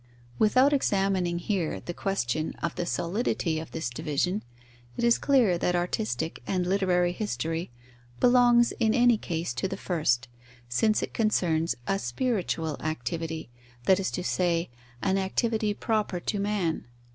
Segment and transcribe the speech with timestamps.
[0.39, 4.41] Without examining here the question of the solidity of this division,
[4.97, 7.69] it is clear that artistic and literary history
[8.19, 10.27] belongs in any case to the first,
[10.67, 13.51] since it concerns a spiritual activity,
[13.83, 14.71] that is to say,
[15.03, 16.87] an activity proper to man.